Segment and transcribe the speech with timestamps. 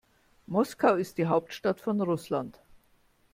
[0.47, 2.59] Moskau ist die Hauptstadt von Russland.